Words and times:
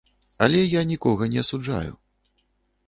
Але 0.45 0.61
я 0.61 0.81
нікога 0.93 1.23
не 1.35 1.39
асуджаю. 1.47 1.93